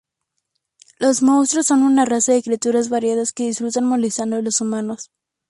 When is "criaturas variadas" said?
2.41-3.33